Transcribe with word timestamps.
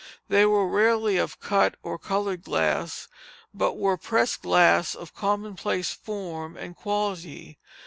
They 0.29 0.47
were 0.47 0.67
rarely 0.67 1.17
of 1.17 1.39
cut 1.39 1.75
or 1.83 1.99
colored 1.99 2.41
glass, 2.41 3.07
but 3.53 3.77
were 3.77 3.97
pressed 3.97 4.41
glass 4.41 4.95
of 4.95 5.13
commonplace 5.13 5.91
form 5.93 6.57
and 6.57 6.75
quality. 6.75 7.59